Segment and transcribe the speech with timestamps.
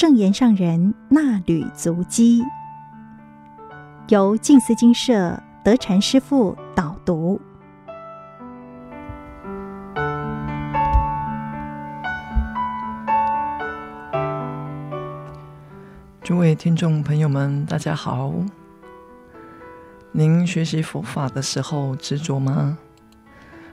[0.00, 2.42] 正言上人那履足迹，
[4.08, 7.38] 由静思金社德禅师父导读。
[16.22, 18.32] 诸位听众朋友们，大家好。
[20.12, 22.78] 您学习佛法的时候执着吗？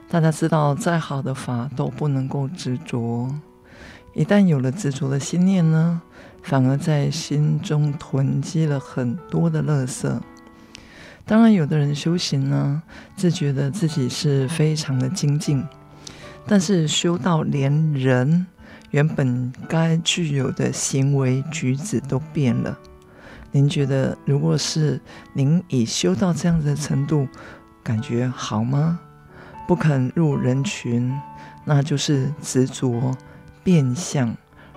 [0.10, 3.34] 大家知道，再好的法都不能够执着。
[4.18, 6.02] 一旦有了执着的心念呢，
[6.42, 10.12] 反而在心中囤积了很多的垃圾。
[11.24, 12.82] 当然，有的人修行呢，
[13.16, 15.64] 自觉得自己是非常的精进，
[16.48, 18.48] 但是修到连人
[18.90, 22.76] 原本该具有的行为举止都变了。
[23.52, 25.00] 您觉得，如果是
[25.34, 27.28] 您已修到这样的程度，
[27.84, 29.00] 感觉好吗？
[29.68, 31.14] 不肯入人群，
[31.66, 33.16] 那就是执着
[33.68, 34.34] 变相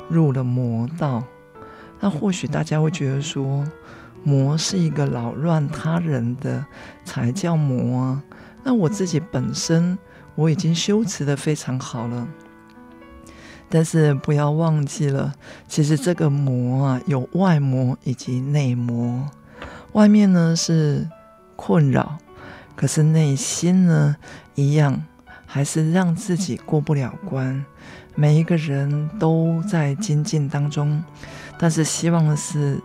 [0.08, 1.22] 入了魔道。
[2.00, 3.64] 那或许大家会觉得说，
[4.24, 6.66] 魔是一个扰乱他人的
[7.04, 8.24] 才叫魔啊。
[8.64, 9.96] 那我自己本身
[10.34, 12.26] 我已经修持的非常好了。
[13.68, 15.36] 但是不要忘记了，
[15.68, 19.30] 其实这个魔啊，有外魔以及内魔。
[19.92, 21.08] 外面呢是
[21.54, 22.18] 困扰，
[22.74, 24.16] 可是内心呢
[24.56, 25.04] 一样，
[25.46, 27.64] 还是让自己过不了关。
[28.20, 31.02] 每一个人都在精进当中，
[31.58, 32.78] 但是希望的是，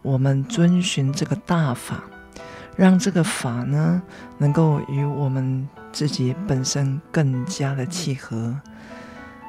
[0.00, 2.04] 我们遵循这个大法，
[2.76, 4.00] 让这个法呢
[4.38, 8.54] 能够与我们自己本身更加的契合。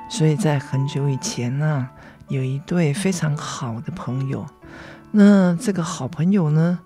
[0.10, 1.88] 所以在很久以前呢、
[2.30, 4.44] 有一对非常好的朋友。
[5.12, 6.80] 那这个好朋友呢，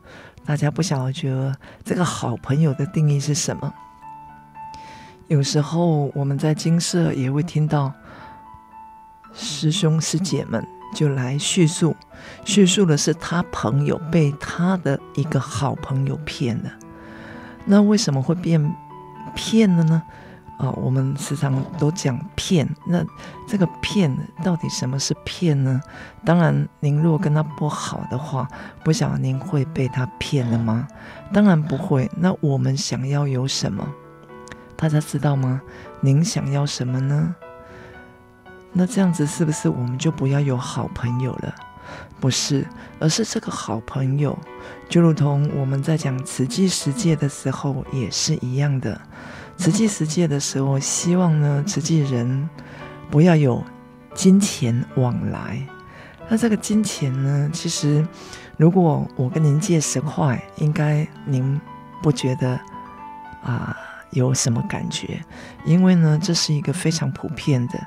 [0.46, 1.56] 大家不晓得
[1.86, 3.74] 这个好朋友的定义是什么？
[5.30, 7.94] 有时候我们在精舍也会听到
[9.34, 11.96] 师兄师姐们就来叙述，
[12.46, 16.72] 叙述的是他朋友被他的一个好朋友骗了。
[17.66, 18.76] 那为什么会变
[19.36, 20.02] 骗了呢？
[20.58, 23.04] 啊、我们时常都讲骗，那
[23.48, 25.82] 这个骗到底什么是骗呢？
[26.24, 28.48] 当然，您如果跟他不好的话，
[28.84, 30.88] 不晓得您会被他骗了吗？
[31.34, 32.08] 当然不会。
[32.16, 33.88] 那我们想要有什么？
[34.76, 35.60] 大家知道吗？
[36.00, 37.36] 您想要什么呢？
[38.74, 41.54] 那这样子是不是我们就不要有好朋友了？
[42.22, 42.66] 不是，
[43.00, 44.38] 而是这个好朋友，
[44.88, 49.00] 就如同我们在讲慈济十戒的时候也是一样的。
[49.58, 52.50] 慈济十戒的时候，希望呢，慈济人
[53.10, 53.62] 不要有
[54.14, 55.62] 金钱往来。
[56.30, 58.08] 那这个金钱呢，其实
[58.56, 61.60] 如果我跟您借十块，应该您
[62.02, 62.58] 不觉得
[63.44, 63.76] 啊
[64.12, 65.20] 有什么感觉？
[65.66, 67.80] 因为呢，这是一个非常普遍的。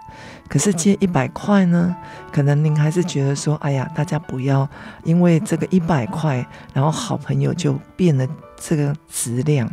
[0.48, 1.94] 可是借一百块呢，
[2.32, 4.68] 可能您还是觉得说，哎呀，大家不要
[5.04, 8.26] 因为这个一百块，然后好朋友就变了
[8.56, 9.70] 这个质量。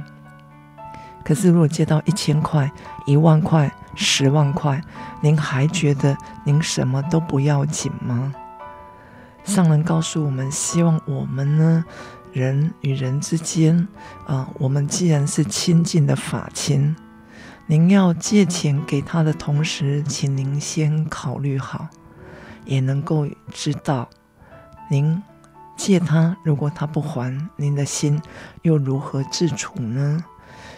[1.24, 2.72] 可是，如果借到一千块、
[3.06, 4.82] 一万块、十万块，
[5.22, 8.34] 您还觉得您什么都不要紧吗？
[9.44, 11.86] 上人告诉我们，希望我们呢，
[12.32, 13.88] 人与人之间，
[14.26, 16.96] 啊，我们既然是亲近的法亲，
[17.68, 21.88] 您要借钱给他的同时，请您先考虑好，
[22.66, 24.10] 也能够知道，
[24.90, 25.22] 您
[25.76, 28.22] 借他，如果他不还，您的心
[28.62, 30.24] 又如何自处呢？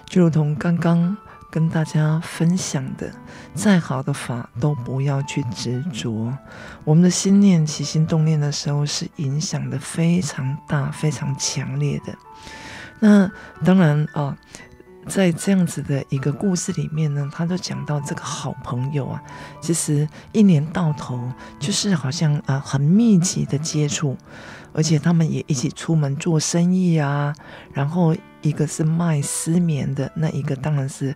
[0.06, 1.16] 就如同刚刚
[1.54, 3.14] 跟大家分享的，
[3.54, 6.36] 再好的法都不要去执着。
[6.84, 12.18] 我们的心念起心动念的时候，是影响的非常大、非常强烈的。
[13.00, 13.32] 那
[13.64, 14.36] 当然啊，
[15.06, 19.22] 在这样子的一个故事里面呢，他就讲到这个好朋友啊，
[19.62, 24.18] 其实一年到头就是好像啊很密集的接触，
[24.74, 27.36] 而且他们也一起出门做生意啊，
[27.74, 28.16] 然后。
[28.44, 31.16] 一个是卖丝绵的，那一个当然是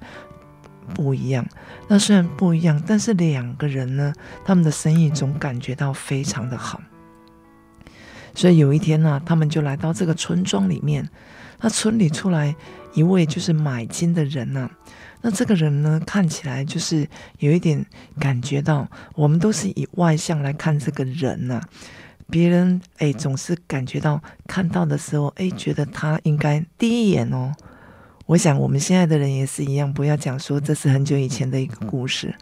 [0.93, 1.45] 不一样。
[1.87, 4.13] 那虽然不一样，但是两个人呢，
[4.45, 6.81] 他们的生意总感觉到非常的好。
[8.33, 11.09] 所以有一天呢、他们就来到这个村庄里面。
[11.59, 12.55] 那村里出来
[12.93, 14.69] 一位就是买金的人呐、
[15.21, 17.07] 那这个人呢，看起来就是
[17.39, 17.83] 有一点
[18.19, 21.59] 感觉到，我们都是以外相来看这个人呐、
[22.29, 27.51] 别人哎，总是感觉到看到的时候，哎，觉得他应该第一眼哦。
[28.27, 32.35] 我想我们现在的人也是一样，不要讲说这是很久以前的一个故事。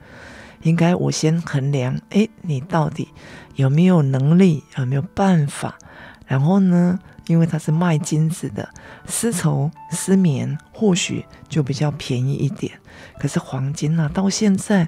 [0.63, 3.09] 应该我先衡量，哎，你到底
[3.53, 5.77] 有没有能力，有没有办法？
[6.25, 8.67] 然后呢，因为他是卖金子的，
[9.05, 12.73] 丝绸、丝绵或许就比较便宜一点。
[13.19, 14.87] 可是黄金呢，到现在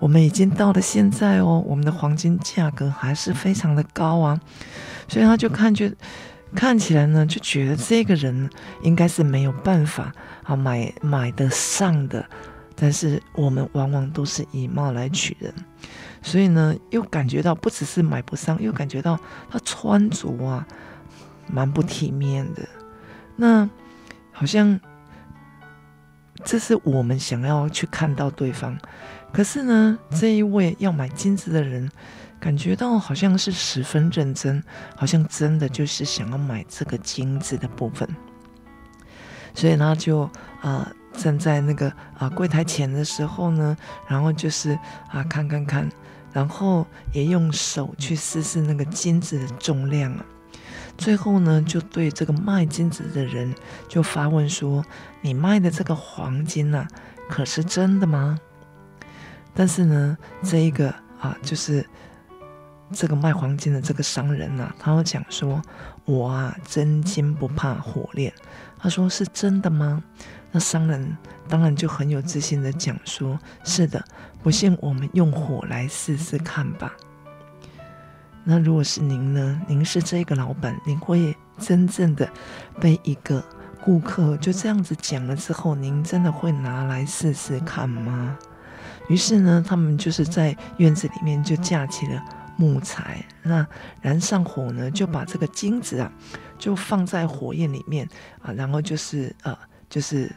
[0.00, 4.40] 我们已经到了现在哦，我们的黄金价格还是非常的高啊，
[5.06, 5.92] 所以他就看觉
[6.54, 8.48] 看起来呢，就觉得这个人
[8.82, 10.12] 应该是没有办法
[10.44, 12.24] 啊买买得上的，
[12.74, 15.52] 但是我们往往都是以貌来取人，
[16.22, 19.18] 所以呢，又感觉到不只是买不上，又感觉到
[19.50, 20.66] 他穿着啊
[21.48, 22.68] 蛮不体面的，
[23.36, 23.68] 那
[24.30, 24.78] 好像
[26.44, 28.78] 这是我们想要去看到对方。
[29.32, 31.90] 可是呢，这一位要买金子的人，
[32.42, 34.60] 感觉到好像是十分认真，
[34.96, 38.08] 好像真的就是想要买这个金子的部分，
[39.54, 40.28] 所以他就
[40.60, 43.76] 啊、站在那个啊柜台前的时候呢，
[44.08, 44.76] 然后就是
[45.12, 45.88] 啊看看看，
[46.32, 50.26] 然后也用手去试试那个金子的重量啊，
[50.98, 53.54] 最后呢就对这个卖金子的人
[53.88, 54.84] 就发问说
[55.22, 56.88] ：“你卖的这个黄金呐、啊，
[57.28, 58.36] 可是真的吗？”
[59.54, 61.86] 但是呢，这一个啊，就是
[62.92, 65.60] 这个卖黄金的这个商人呐、他会讲说
[66.04, 68.32] ：“我啊，真金不怕火炼。”
[68.78, 70.02] 他说：“是真的吗？”
[70.52, 71.16] 那商人
[71.48, 74.04] 当然就很有自信的讲说：“是的，
[74.42, 76.92] 不信我们用火来试试看吧。”
[78.44, 79.60] 那如果是您呢？
[79.66, 82.28] 您是这个老板，您会真正的
[82.80, 83.42] 被一个
[83.84, 88.36] 顾客就这样子讲了之后，您真的会拿来试试看吗？
[89.08, 92.22] 于是呢，他们就是在院子里面就架起了
[92.56, 93.66] 木材，那
[94.00, 96.10] 燃上火呢，就把这个金子啊，
[96.58, 98.08] 就放在火焰里面
[98.40, 99.56] 啊，然后就是呃，
[99.88, 100.30] 就是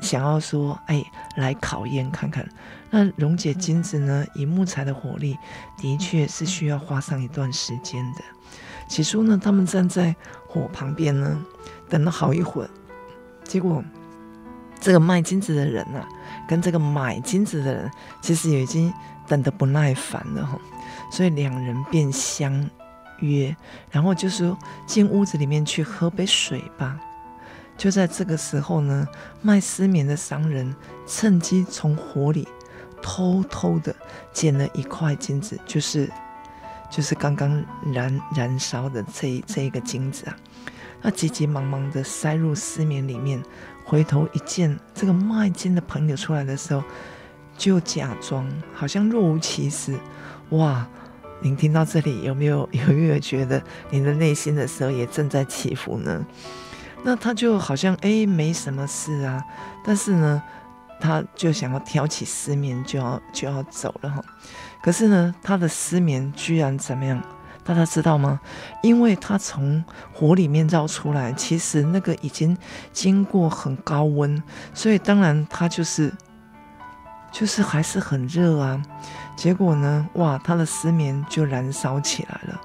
[0.00, 1.02] 想要说，哎，
[1.36, 2.48] 来考验看看。
[2.90, 5.38] 那溶解金子呢，以木材的火力，
[5.78, 8.20] 的确是需要花上一段时间的。
[8.88, 10.14] 起初呢，他们站在
[10.46, 11.44] 火旁边呢，
[11.88, 12.70] 等了好一会儿，
[13.44, 13.82] 结果。
[14.84, 16.08] 这个卖金子的人呐、啊，
[16.48, 17.88] 跟这个买金子的人，
[18.20, 18.92] 其实已经
[19.28, 20.58] 等得不耐烦了哈，
[21.12, 22.68] 所以两人便相
[23.20, 23.54] 约，
[23.90, 24.56] 然后就说
[24.86, 26.98] 进屋子里面去喝杯水吧。
[27.76, 29.06] 就在这个时候呢，
[29.42, 30.74] 卖丝棉的商人
[31.06, 32.48] 趁机从火里
[33.02, 33.94] 偷偷的
[34.32, 36.10] 捡了一块金子，就是
[36.90, 37.62] 就是刚刚
[37.92, 40.36] 燃燃烧的这这一个金子啊，
[41.02, 43.42] 他急急忙忙的塞入丝棉里面。
[43.84, 46.82] 回头一见这个卖金的朋友出来的时候，
[47.58, 49.98] 就假装好像若无其事。
[50.50, 50.86] 哇，
[51.42, 53.60] 您听到这里有没有有没有觉得
[53.90, 56.24] 您的内心的时候也正在起伏呢？
[57.02, 59.44] 那他就好像哎没什么事啊，
[59.84, 60.40] 但是呢，
[61.00, 64.24] 他就想要挑起丝绵就要就要走了哈。
[64.80, 67.20] 可是呢，他的丝绵居然怎么样？
[67.64, 68.40] 大家知道吗？
[68.82, 72.56] 因为他从火里面绕出来，其实那个已经
[72.92, 74.40] 经过很高温，
[74.72, 76.12] 所以当然他就是
[77.32, 78.80] 就是还是很热啊。
[79.42, 82.60] 结果呢，哇，他的失眠就燃烧起来了。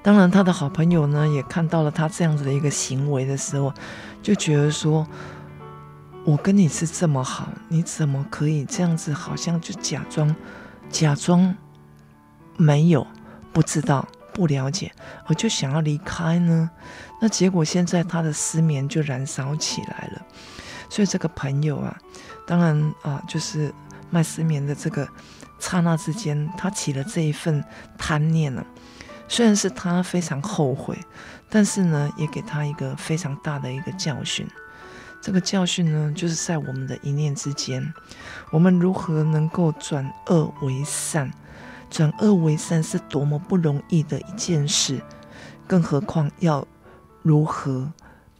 [0.00, 3.74] 当然，他的好朋友呢也看到了他这样子的一个行为的时候，
[4.22, 5.04] 就觉得说
[6.24, 9.12] ：“我跟你是这么好，你怎么可以这样子？
[9.12, 10.32] 好像就假装
[10.88, 11.52] 假装
[12.56, 13.04] 没有。”
[13.52, 14.92] 不知道，不了解，
[15.26, 16.70] 我就想要离开呢。
[17.20, 20.22] 那结果现在他的失眠就燃烧起来了。
[20.88, 21.98] 所以这个朋友啊，
[22.46, 23.74] 当然啊，就是
[24.10, 25.08] 卖丝绵的这个
[25.58, 27.64] 刹那之间，他起了这一份
[27.96, 28.64] 贪念了。
[29.28, 30.98] 虽然是他非常后悔，
[31.50, 34.46] 但是呢，也给他一个非常大的一个教训。
[35.20, 37.92] 这个教训呢，就是在我们的一念之间，
[38.50, 41.30] 我们如何能够转恶为善。
[41.90, 45.00] 转恶为善是多么不容易的一件事，
[45.66, 46.66] 更何况要
[47.22, 47.90] 如何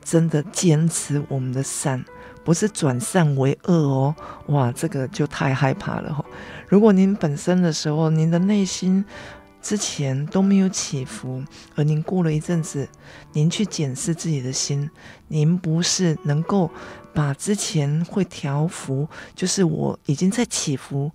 [0.05, 2.05] 真的坚持我们的善，
[2.49, 4.15] 不是转善为恶哦。
[4.47, 6.25] 哇，这个就太害怕了哈。
[6.67, 9.05] 如果您本身的时候，您的内心
[9.61, 12.89] 之前都没有起伏，而您过了一阵子，
[13.35, 14.89] 您去检视自己的心，
[15.27, 16.71] 您不是能够
[17.13, 21.13] 把之前会调伏，就是我已经在起伏。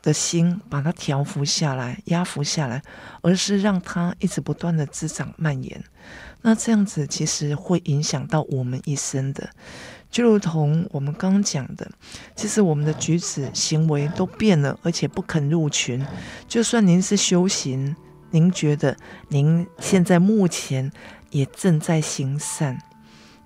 [0.00, 2.80] 的心把它调伏下来，压服下来，
[3.20, 5.84] 而是让它一直不断的滋长蔓延。
[6.40, 9.50] 那这样子其实会影响到我们一生的，
[10.10, 11.90] 就如同我们刚讲的，
[12.34, 16.04] 其实我们的举止行为都变了，而且不肯入群。
[16.48, 17.94] 就算您是修行，
[18.30, 18.96] 您觉得
[19.28, 20.90] 您现在目前
[21.30, 22.78] 也正在行善，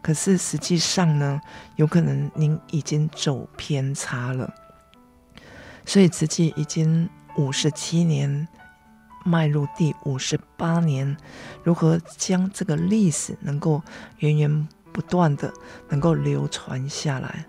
[0.00, 1.40] 可是实际上呢，
[1.76, 4.54] 有可能您已经走偏差了。
[5.84, 8.46] 所以，慈济已经五十七年，
[9.24, 11.16] 迈入第五十八年，
[11.64, 13.82] 如何将这个历史能够
[14.18, 15.52] 源源不断的
[15.88, 17.44] 能够流传下来？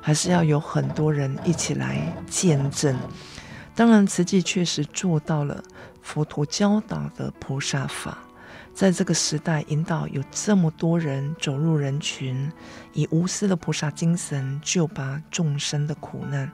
[0.00, 2.96] 还是要有很多人一起来见证。
[3.74, 5.62] 当然，慈济确实做到了
[6.02, 8.18] 佛陀教导的菩萨法，
[8.72, 12.50] 在这个时代引导有这么多人走入人群，
[12.92, 16.50] 以无私的菩萨精神救拔众生的苦难。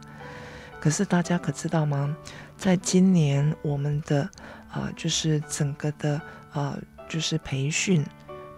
[0.80, 2.14] 可是大家可知道吗？
[2.56, 4.28] 在今年我们的
[4.70, 6.20] 啊、就是整个的
[6.52, 6.76] 啊、
[7.08, 8.04] 就是培训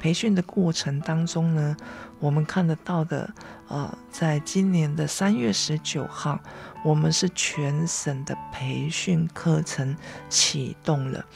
[0.07, 1.77] 培训的过程当中呢，
[2.21, 3.29] 我们看得到的、
[3.67, 6.39] 呃，在今年的三月十九号。
[6.85, 9.97] 我们是全省的培训课程
[10.29, 11.27] 启动了，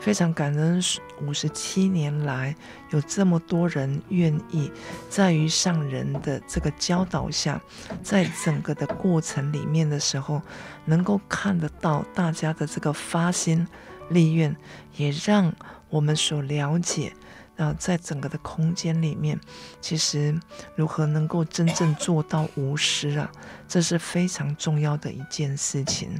[0.00, 0.82] 非常感恩。
[1.20, 2.56] 五十七年来，
[2.88, 4.72] 有这么多人愿意
[5.10, 7.60] 在于上人的这个教导下，
[8.02, 10.40] 在整个的过程里面的时候，
[10.86, 13.68] 能够看得到大家的这个发心
[14.08, 14.56] 立愿，
[14.96, 15.52] 也让
[15.90, 17.12] 我们所了解。
[17.60, 19.38] 啊，在整个的空间里面，
[19.82, 20.34] 其实
[20.74, 23.30] 如何能够真正做到无私啊，
[23.68, 26.18] 这是非常重要的一件事情。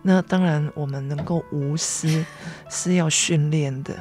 [0.00, 2.24] 那当然，我们能够无私
[2.70, 3.94] 是要训练的，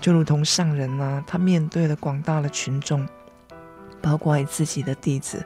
[0.00, 3.06] 就如同上人啊，他面对了广大的群众，
[4.00, 5.42] 包括自己的弟子，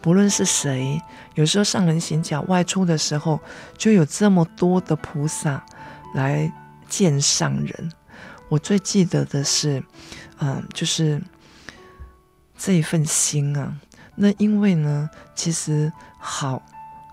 [0.00, 0.98] 不论是谁，
[1.34, 3.38] 有时候上人行脚外出的时候，
[3.76, 5.62] 就有这么多的菩萨
[6.14, 6.50] 来
[6.88, 7.92] 见上人。
[8.48, 9.82] 我最记得的是，
[10.38, 11.22] 嗯、就是
[12.56, 13.76] 这一份心啊。
[14.14, 16.62] 那因为呢，其实好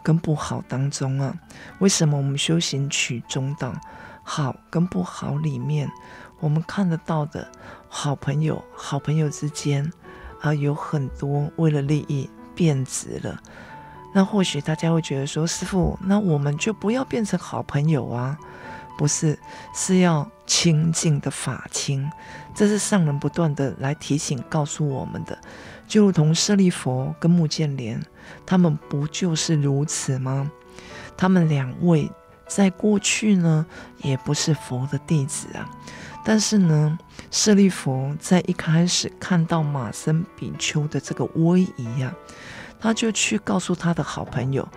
[0.03, 1.35] 跟不好当中啊，
[1.79, 3.73] 为什么我们修行取中道？
[4.25, 5.91] 好跟不好里面，
[6.39, 7.51] 我们看得到的
[7.89, 9.91] 好朋友，好朋友之间
[10.39, 13.37] 啊，有很多为了利益变质了。
[14.13, 18.37] 那或许大家会觉得说，师傅，那我们就不要变成好朋友啊。
[18.97, 19.37] 不是，
[19.73, 22.09] 是要清净的法清，
[22.53, 25.37] 这是上人不断的来提醒、告诉我们的。
[25.87, 28.01] 就如同舍利弗跟目犍连，
[28.45, 30.49] 他们不就是如此吗？
[31.17, 32.09] 他们两位
[32.47, 33.65] 在过去呢，
[33.97, 35.69] 也不是佛的弟子啊。
[36.25, 36.97] 但是呢，
[37.31, 42.13] 舍利弗在一开始看到马僧比丘的这个威仪啊。
[42.83, 44.67] 他就去告诉他的好朋友，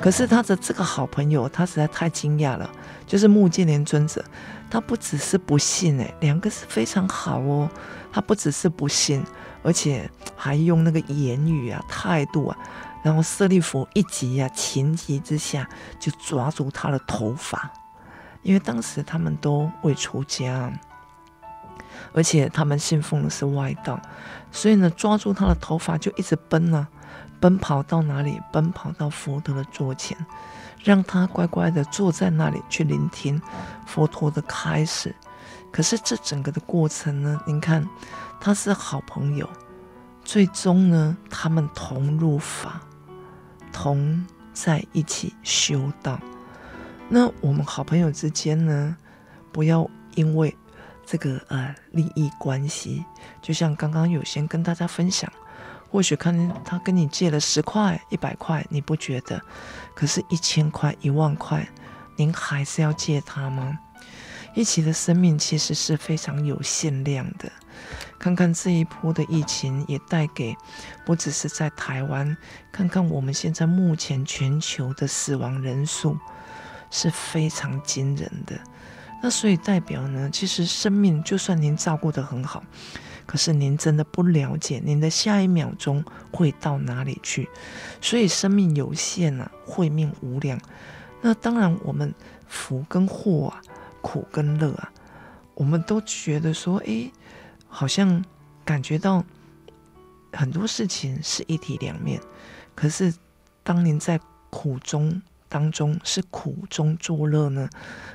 [0.00, 2.68] 可是他的这个好朋友，他实在太惊讶了。
[3.06, 4.24] 就是目犍连尊者，
[4.68, 7.70] 他不只是不信，哎，两个是非常好哦。
[8.10, 9.24] 他不只是不信，
[9.62, 12.58] 而且还用那个言语啊、态度啊，
[13.04, 15.68] 然后舍利弗一急啊，情急之下
[16.00, 17.70] 就抓住他的头发，
[18.42, 20.72] 因为当时他们都未出家，
[22.12, 24.00] 而且他们信奉的是外道，
[24.50, 26.88] 所以呢，抓住他的头发就一直奔啊。
[27.42, 28.40] 奔跑到哪里？
[28.52, 30.16] 奔跑到佛陀的座前，
[30.84, 33.42] 让他乖乖的坐在那里去聆听
[33.84, 35.12] 佛陀的开始。
[35.72, 37.40] 可是这整个的过程呢？
[37.44, 37.84] 您看，
[38.40, 39.48] 他是好朋友，
[40.22, 42.80] 最终呢，他们同入法，
[43.72, 46.20] 同在一起修道。
[47.08, 48.96] 那我们好朋友之间呢，
[49.50, 50.56] 不要因为
[51.04, 53.04] 这个呃利益关系，
[53.40, 55.28] 就像刚刚有先跟大家分享。
[55.92, 59.38] 或许看他跟你借了十块、一百块，你不觉得？
[59.94, 61.68] 可是，一千块、一万块，
[62.16, 63.78] 您还是要借他吗？
[64.54, 67.52] 一起的生命其实是非常有限量的。
[68.18, 70.56] 看看这一波的疫情，也带给
[71.04, 72.34] 不只是在台湾，
[72.72, 76.16] 看看我们现在目前全球的死亡人数
[76.90, 78.58] 是非常惊人的。
[79.22, 82.64] 那所以代表呢，其实生命就算您照顾得很好。
[83.32, 87.48] 可是您真的不了解您的下一秒钟会到哪里去，
[87.98, 90.60] 所以生命有限啊，慧命无量。
[91.22, 92.14] 那当然，我们
[92.46, 93.62] 福跟祸啊，
[94.02, 94.92] 苦跟乐啊，
[95.54, 97.10] 我们都觉得说，哎，
[97.68, 98.22] 好像
[98.66, 99.24] 感觉到
[100.34, 102.20] 很多事情是一体两面。
[102.74, 103.14] 可是，
[103.62, 104.20] 当您在
[104.50, 107.70] 苦中当中，是苦中作乐呢，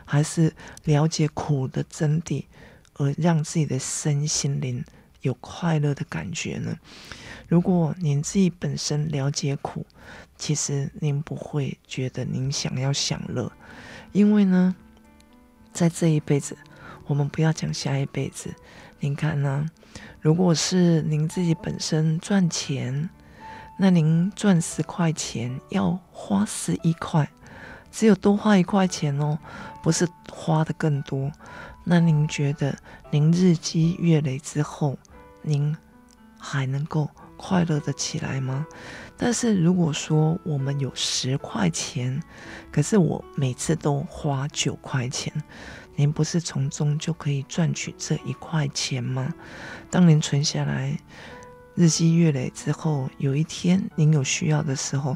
[0.05, 2.45] 还是了解苦的真谛，
[2.97, 4.85] 而让自己的身心灵
[5.21, 6.77] 有快乐的感觉呢？
[7.47, 9.85] 如果您自己本身了解苦，
[10.37, 13.51] 其实您不会觉得您想要享乐，
[14.11, 14.75] 因为呢，
[15.71, 16.57] 在这一辈子，
[17.05, 18.53] 我们不要讲下一辈子。
[18.99, 19.65] 您看呢？
[20.19, 23.09] 如果是您自己本身赚钱，
[23.79, 27.29] 那您赚十块钱要花十一块，
[27.91, 29.37] 只有多花一块钱哦，
[29.81, 31.31] 不是花的更多。
[31.89, 32.77] 那您觉得
[33.11, 34.97] 您日积月累之后，
[35.41, 35.73] 您
[36.37, 38.67] 还能够快乐的起来吗？
[39.15, 42.21] 但是如果说我们有十块钱，
[42.73, 45.31] 可是我每次都花九块钱，
[45.95, 49.33] 您不是从中就可以赚取这一块钱吗？
[49.89, 50.99] 当您存下来，
[51.73, 55.15] 日积月累之后，有一天您有需要的时候，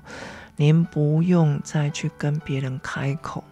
[0.55, 3.43] 您不用再去跟别人开口。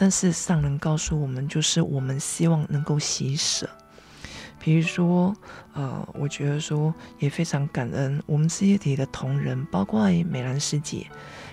[0.00, 3.68] 但是上人告诉我们，就是我们希望能够喜舍。
[4.60, 5.34] 比如说，
[5.72, 11.04] 呃，我觉得说也非常感恩我们事业体的同仁，包括美兰师姐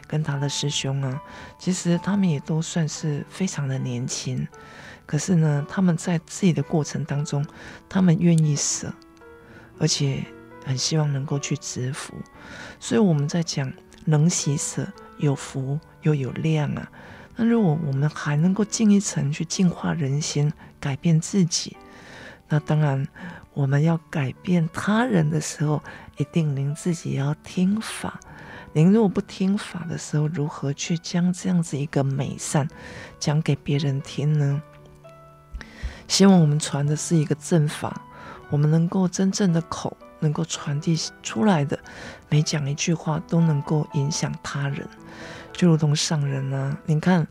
[0.05, 1.19] 跟她的师兄啊，
[1.57, 4.47] 其实他们也都算是非常的年轻。
[5.07, 7.43] 可是呢，他们在自己的过程当中，
[7.89, 8.93] 他们愿意舍，
[9.79, 10.23] 而且
[10.63, 12.13] 很希望能够去植福。
[12.79, 13.73] 所以我们在讲
[14.05, 14.87] 能喜舍，
[15.17, 16.91] 有福又有量啊。
[17.35, 21.75] 那如果我们还能够进一层去净化人心，改变自己。
[22.47, 23.07] 那当然，
[23.53, 25.81] 我们要改变他人的时候，
[26.17, 28.19] 一定您自己要听法。
[28.73, 32.67] 您如果不听法的时候，如何去将这样子一个美善
[33.19, 34.61] 讲给别人听呢？
[36.07, 38.01] 希望我们传的是一个正法，
[38.49, 41.79] 我们能够真正的口能够传递出来的，
[42.29, 44.87] 每讲一句话都能够影响他人，
[45.55, 47.27] 就如同上人呢、啊，你看。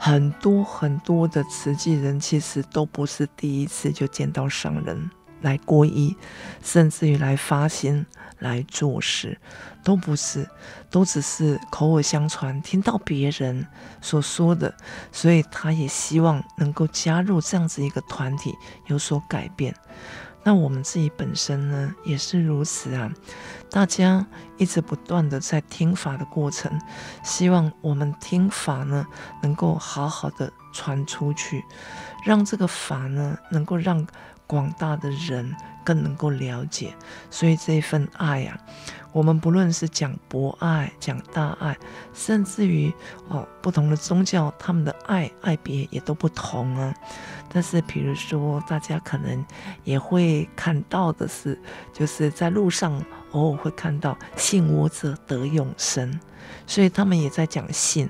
[0.00, 6.16] 很多很多的慈济人，其实都不是第一次就见到上人来皈依，
[6.62, 8.06] 甚至于来发心
[8.38, 9.36] 来做事，
[9.82, 10.48] 都不是，
[10.88, 13.66] 都只是口耳相传，听到别人
[14.00, 14.72] 所说的，
[15.10, 18.54] 所以他也希望能够加入这样子一个团体，
[18.86, 19.74] 有所改变。
[20.48, 23.12] 那我们自己本身呢，也是如此啊。
[23.70, 24.24] 大家
[24.56, 26.72] 一直不断的在听法的过程，
[27.22, 29.06] 希望我们听法呢，
[29.42, 31.62] 能够好好的传出去，
[32.24, 34.06] 让这个法呢，能够让
[34.48, 36.92] 广大的人更能够了解。
[37.30, 38.58] 所以这份爱啊。
[39.10, 41.76] 我们不论是讲博爱、讲大爱，
[42.12, 42.92] 甚至于
[43.28, 46.94] 哦，不同的宗教，他们的爱爱别也都不同啊。
[47.48, 49.44] 但是，比如说，大家可能
[49.82, 51.58] 也会看到的是，
[51.92, 53.02] 就是在路上
[53.32, 56.20] 偶尔会看到“信我者得永生”，
[56.66, 58.08] 所以他们也在讲信。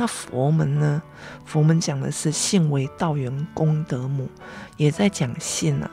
[0.00, 1.02] 那佛门呢？
[1.44, 4.30] 佛门讲的是“信为道源功德母”，
[4.78, 5.90] 也在讲信啊。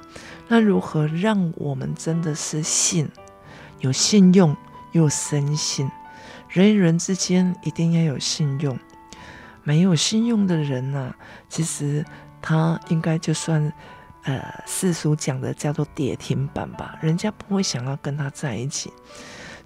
[0.47, 3.09] 那如何让我们真的是信？
[3.81, 4.55] 有信用
[4.93, 5.91] 又深信，
[6.47, 8.79] 人与人之间一定要有信用。
[9.63, 11.13] 没有信用的人呐、
[11.49, 12.05] 其实
[12.41, 13.73] 他应该就算，
[14.23, 18.89] 呃，世俗讲的叫做跌停板吧，人家不会想要跟他在一起。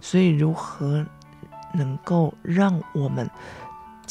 [0.01, 1.05] 所以，如何
[1.75, 3.29] 能够让我们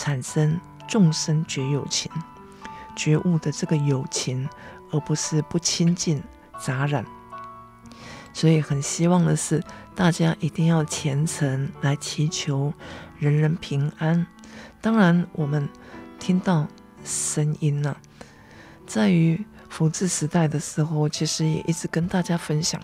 [0.01, 0.59] 产生
[0.89, 2.11] 众生觉有情、
[2.97, 4.49] 觉悟的这个有情，
[4.91, 6.23] 而不是不亲近
[6.59, 7.05] 杂染？
[8.33, 9.63] 所以，很希望的是。
[9.95, 12.73] 大家一定要虔诚来祈求
[13.19, 14.27] 人人平安。
[14.81, 15.69] 当然，我们
[16.19, 16.67] 听到
[17.05, 17.95] 声音呢、
[18.87, 22.81] 在于佛治时代的时候，其实也一直跟大家分享，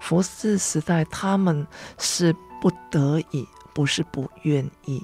[0.00, 1.64] 佛治时代他们
[1.98, 5.00] 是不得已，不是不愿意。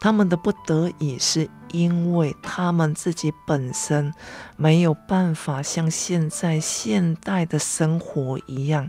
[0.00, 4.12] 他们的不得已，是因为他们自己本身
[4.56, 8.88] 没有办法像现在现代的生活一样。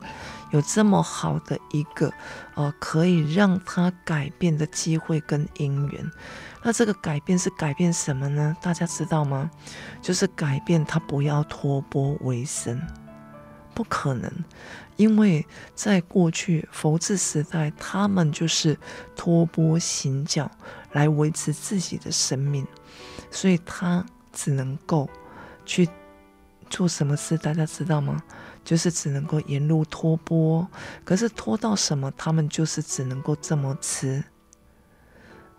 [0.51, 2.11] 有这么好的一个，
[2.55, 6.11] 呃，可以让他改变的机会跟因缘，
[6.63, 8.57] 那这个改变是改变什么呢？
[8.59, 9.51] 大家知道吗？
[10.01, 12.81] 就是改变他不要托钵为生，
[13.75, 14.31] 不可能，
[14.95, 15.45] 因为
[15.75, 18.75] 在过去佛治时代，他们就是
[19.15, 20.49] 托钵行脚
[20.91, 22.65] 来维持自己的生命，
[23.31, 25.09] 所以他只能够
[25.65, 25.87] 去
[26.69, 28.23] 做什么事，大家知道吗？
[28.63, 30.67] 就是只能够沿路托钵，
[31.03, 34.23] 可是拖到什么，他们就是只能够这么吃。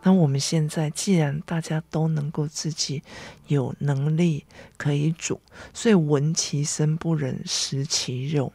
[0.02, 3.02] 那我们现在既然大家都能够自己
[3.48, 5.40] 有能力可以煮，
[5.74, 8.52] 所以闻其声不忍食其肉。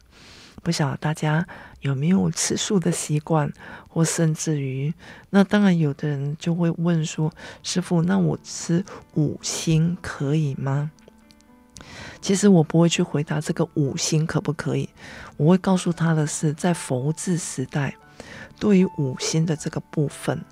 [0.64, 1.48] 不晓得大家
[1.86, 3.54] 有没有吃素的习惯，
[3.88, 4.92] 或甚至于，
[5.30, 10.90] 那当然有的人就会问说：“师傅，那我吃五辛可以吗？”
[12.20, 14.90] 其实我不会去回答这个五辛可不可以，
[15.38, 17.96] 我会告诉他的是，在佛治时代，
[18.60, 20.44] 对于五辛的这个部分，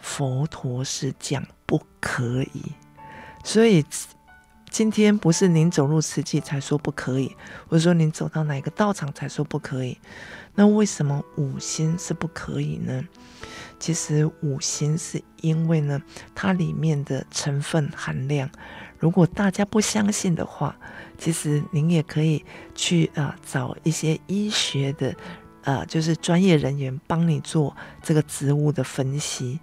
[0.00, 2.72] 佛陀是讲不可以。
[3.44, 3.84] 所以
[4.70, 7.34] 今天不是您走入慈济才说不可以，
[7.68, 9.98] 或者说您走到哪个道场才说不可以。
[10.54, 13.04] 那为什么五辛是不可以呢？
[13.78, 16.02] 其实五辛是因为呢，
[16.34, 18.50] 它里面的成分含量。
[18.98, 20.76] 如果大家不相信的话，
[21.16, 25.10] 其实您也可以去啊、找一些医学的
[25.62, 29.60] 啊、呃，就是专业人员帮你做这个植物的分析。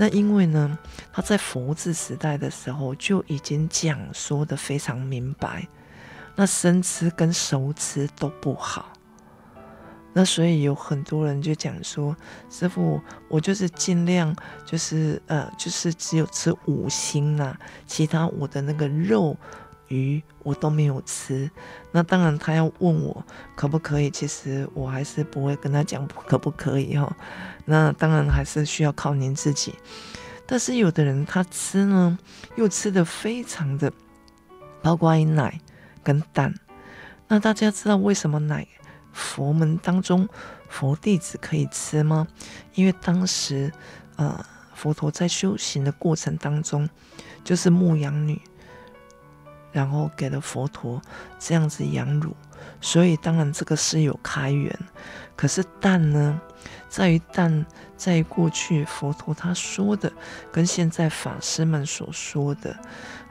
[0.00, 0.78] 那因为呢，
[1.12, 5.66] 他在佛治时代的时候就已经讲说的非常明白，
[6.36, 8.92] 那生吃跟熟吃都不好。
[10.12, 12.16] 那所以有很多人就讲说，
[12.48, 14.34] 师傅，我就是尽量
[14.64, 19.36] 就是呃，就是只有吃五辛呐，其他我的那个肉
[19.88, 21.50] 鱼我都没有吃。
[21.92, 23.24] 那当然他要问我
[23.56, 27.16] 可不可以，其实我还是不会跟他讲可不可以哈。
[27.64, 29.74] 那当然还是需要靠您自己。
[30.46, 32.18] 但是有的人他吃呢，
[32.56, 33.92] 又吃的非常的，
[34.82, 35.60] 包括奶
[36.02, 36.54] 跟蛋。
[37.26, 38.66] 那大家知道为什么奶？
[39.12, 40.28] 佛门当中，
[40.68, 42.28] 佛弟子可以吃吗？
[42.74, 43.72] 因为当时，
[44.16, 44.42] 呃，
[44.74, 46.88] 佛陀在修行的过程当中，
[47.42, 48.40] 就是牧羊女，
[49.78, 51.00] 然后给了佛陀
[51.38, 52.34] 这样子养乳，
[52.80, 54.76] 所以当然这个是有开源。
[55.36, 56.40] 可是蛋呢，
[56.88, 57.64] 在于蛋，
[57.96, 60.12] 在过去佛陀他说的，
[60.50, 62.76] 跟现在法师们所说的。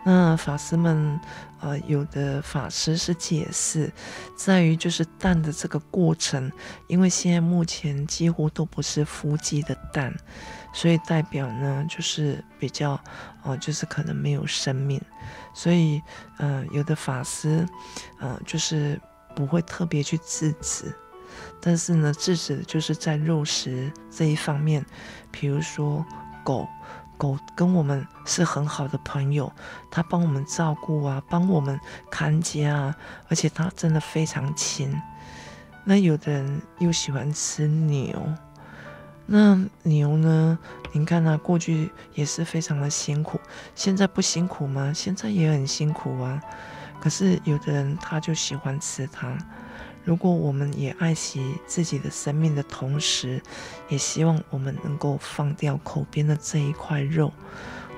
[0.06, 1.20] 那法师们，
[1.60, 3.92] 呃，有的法师是解释，
[4.38, 6.50] 在于就是蛋的这个过程，
[6.88, 10.16] 因为现在目前几乎都不是孵鸡的蛋，
[10.73, 12.91] 所以代表呢，就是比较，
[13.43, 15.01] 哦、呃，就是可能没有生命，
[15.53, 16.01] 所以，
[16.38, 17.67] 呃，有的法师，
[18.19, 18.99] 呃，就是
[19.36, 20.93] 不会特别去制止，
[21.62, 24.86] 但是呢，制止就是在肉食这一方面，
[25.32, 26.06] 比如说
[26.43, 26.67] 狗。
[27.19, 29.51] 狗跟我们是很好的朋友，
[29.89, 31.80] 它帮我们照顾啊，帮我们
[32.12, 32.95] 看家啊，
[33.27, 34.95] 而且它真的非常亲。
[35.84, 38.21] 那有的人又喜欢吃牛，
[39.30, 40.58] 那牛呢？
[40.94, 43.40] 您看它过去也是非常的辛苦，
[43.76, 44.92] 现在不辛苦吗？
[44.96, 46.42] 现在也很辛苦啊。
[47.00, 49.38] 可是有的人他就喜欢吃它。
[50.04, 53.42] 如果我们也爱惜自己的生命的同时，
[53.90, 57.34] 也希望我们能够放掉口边的这一块肉，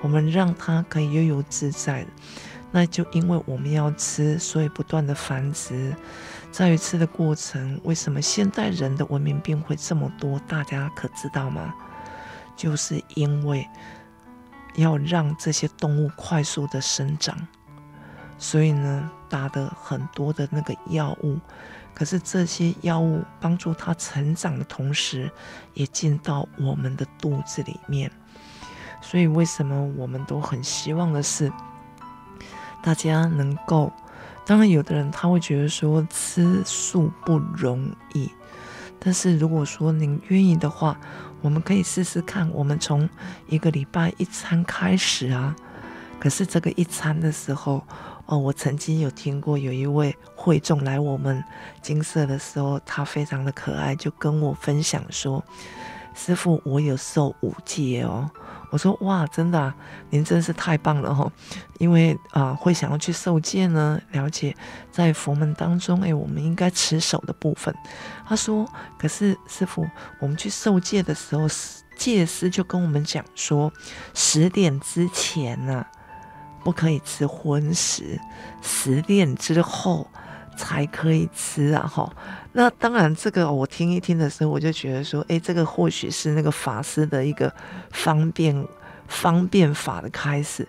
[0.01, 2.05] 我们让它可以悠游自在。
[2.71, 5.95] 那就因为我们要吃，所以不断的繁殖。
[6.51, 10.39] 在于吃的过程，为什么现代人的文明病会这么多？
[10.47, 11.73] 大家可知道吗？
[12.55, 13.67] 就是因为
[14.75, 17.37] 要让这些动物快速的生长，
[18.37, 21.39] 所以呢，打的很多的那个药物。
[21.93, 25.29] 可是这些药物帮助它成长的同时，
[25.73, 28.11] 也进到我们的肚子里面。
[29.01, 31.51] 所以为什么我们都很希望的是，
[32.81, 33.91] 大家能够，
[34.49, 38.27] 当然有的人他会觉得说吃素不容易，
[38.97, 40.99] 但是如果说您愿意的话，
[41.43, 43.07] 我们可以试试看，我们从
[43.47, 45.55] 一个礼拜一餐开始啊。
[46.19, 47.83] 可是这个一餐的时候。
[48.25, 51.43] 哦，我曾经有听过有一位会众来我们
[51.81, 55.43] 金色的时候，他非常的可爱，就跟我分享说
[56.13, 58.29] ：“师父，我有受五戒哦。”
[58.71, 59.75] 我说：“哇，真的啊，
[60.09, 61.31] 您真是太棒了哦！
[61.79, 64.55] 因为啊，会想要去受戒呢，了解
[64.91, 67.73] 在佛门当中，哎，我们应该持守的部分。”
[68.27, 68.67] 他说
[68.99, 69.87] ：“可是师傅，
[70.19, 71.47] 我们去受戒的时候，
[71.97, 73.71] 戒师就跟我们讲说，
[74.13, 75.85] 十点之前呢、”
[76.63, 78.19] 不可以吃荤食，
[78.61, 80.05] 十点之后
[80.59, 81.87] 才可以吃啊！
[81.87, 82.11] 哈，
[82.51, 87.49] 那当然，这个我听一听的时候，我就觉得说，诶，这个或许是那个法师的一个
[87.91, 88.67] 方便
[89.07, 90.67] 方便法的开始。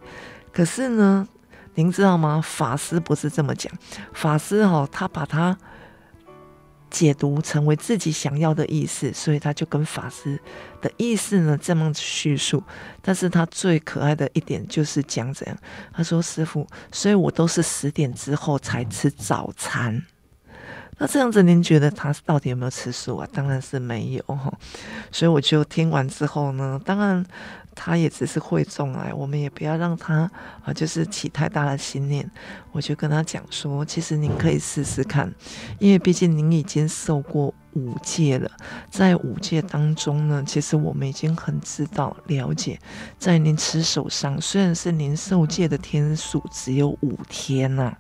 [0.53, 1.27] 可是呢，
[1.75, 2.41] 您知道吗？
[2.41, 3.73] 法师不是这么讲，
[4.13, 5.59] 法师哈，他把他。
[6.91, 10.39] 解读成为自己想要的意思，所以他就跟法师
[10.81, 12.63] 的意思呢这么叙述。
[13.01, 15.57] 但是他最可爱的一点就是讲怎样，
[15.93, 20.03] 他说：“师傅，所以我都是十点之后才吃早餐。”
[21.03, 23.27] 那这样子，您觉得他到底有没有吃素啊？
[23.33, 24.23] 当然是没有。
[25.11, 27.25] 所以我就听完之后呢，当然
[27.75, 30.31] 他也只是会中来，我们也不要让他
[30.65, 32.31] 啊，就是起太大的心念。
[32.73, 35.33] 我就跟他讲说，其实您可以试试看，
[35.79, 38.51] 因为毕竟您已经受过五戒了，
[38.91, 42.79] 在五戒当中呢，其实我们已经很知道了解，
[43.19, 47.97] 在您持守上，虽然是您受戒的天数只有五天呐、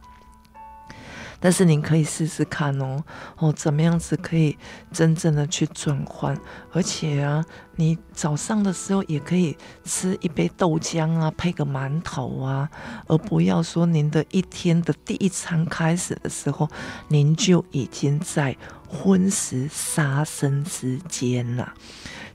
[1.41, 3.03] 但是您可以试试看哦，
[3.39, 4.57] 哦，怎么样子可以
[4.93, 6.39] 真正的去转换？
[6.71, 7.43] 而且啊，
[7.77, 12.69] 你早上的时候也可以吃一杯豆浆啊，配个馒头啊，
[13.07, 16.69] 而不要说您的一天的第一餐开始的时候，
[17.09, 18.55] 您就已经在
[18.87, 21.73] 荤食杀生之间了。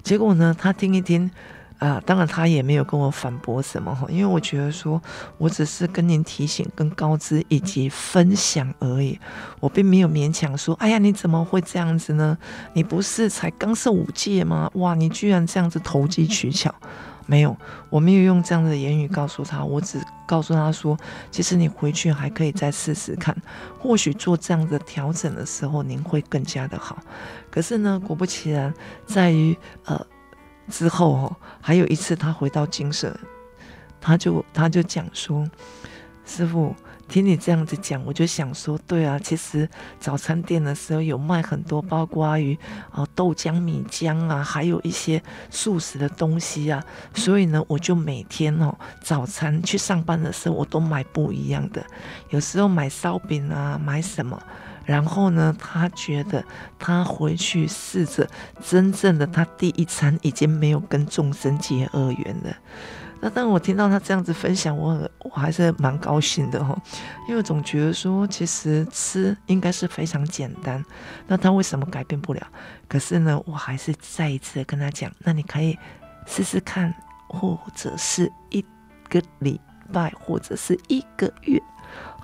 [0.03, 1.29] 结果呢，他听一听。
[1.85, 5.01] 啊，当然他也没有跟我反驳什么哈，因为我觉得说，
[5.37, 9.19] 我只是跟您提醒、跟告知以及分享而已，
[9.59, 12.37] 我并没有勉强说，哎呀，你怎么会这样子呢？
[12.73, 14.69] 你不是才刚受五戒吗？
[14.75, 16.73] 哇，你居然这样子投机取巧，
[17.25, 17.55] 没有，
[17.89, 20.97] 我没有用这样的言语告诉他，我只告诉他说，
[21.29, 23.35] 其实你回去还可以再试试看，
[23.77, 26.97] 或许做这样的调整的时候，您会更加的好。
[27.51, 28.73] 可是呢，果不其然，
[29.05, 30.05] 在于呃
[30.69, 33.17] 之后哦，还有一次他回到精舍，
[33.99, 35.47] 他就他就讲说，
[36.25, 36.75] 师傅。
[37.07, 42.57] 听你这样子讲，我就想说，对啊，其实早餐店的时候有卖很多，包括于
[42.89, 46.83] 啊豆浆、米浆啊，还有一些素食的东西啊。
[47.13, 51.85] 所以呢，我就每天哦早餐去上班的时候，我都买不一样的。
[52.29, 54.41] 有时候买烧饼啊，买什么。
[54.85, 56.43] 然后呢，他觉得
[56.79, 58.27] 他回去试着
[58.63, 62.55] 真正的他第一餐已经没有跟众生结恶缘了。
[63.21, 66.79] 那当我听到他这样子分享，我我还是蛮高兴的哦，
[67.27, 70.83] 因为总觉得说，其实吃应该是非常简单。
[71.25, 72.47] 那他为什么改变不了？
[72.87, 75.75] 可是呢，我还是再一次的跟他讲，那你可以
[76.27, 76.93] 试试看，
[77.27, 78.63] 或者是一
[79.09, 79.59] 个礼
[79.91, 81.59] 拜，或者是一个月，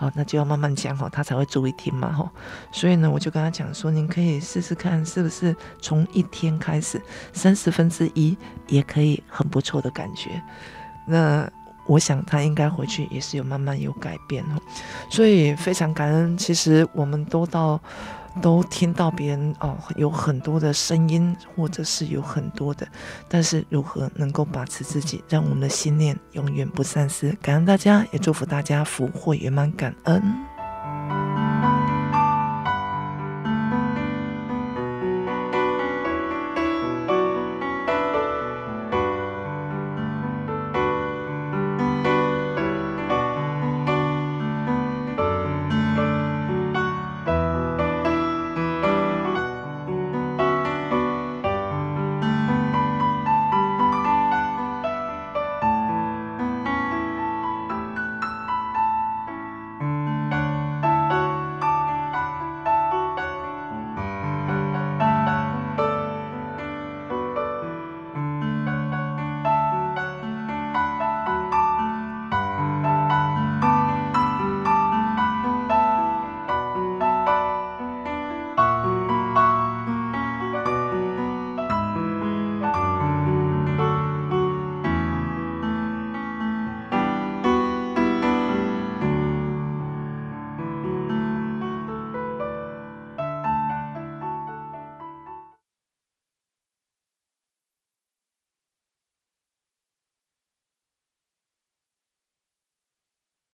[0.01, 2.27] 好，那就要慢慢讲哈，他才会注意听嘛哈。
[2.71, 6.99] 所以呢，我就跟他讲说，您可以试试看，是不是从一天开始，
[7.33, 8.35] 三十分之一
[8.67, 10.41] 也可以很不错的感觉。
[11.05, 11.47] 那
[11.85, 14.59] 我想他应该回去也是有慢慢有改变哦，
[15.11, 16.35] 所以非常感恩。
[16.35, 17.79] 其实我们都到
[18.39, 22.87] 都听到别人哦，有很多的声音，或者是有很多的，
[23.27, 27.35] 但是如何能够把持自己，让我们的心念永远不散失？
[27.41, 31.50] 感恩大家，也祝福大家福慧圆满，感恩。